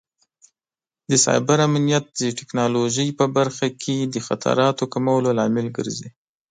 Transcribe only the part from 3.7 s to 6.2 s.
کې د خطراتو کمولو لامل ګرځي.